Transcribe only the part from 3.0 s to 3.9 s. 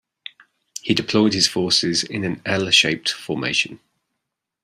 formation.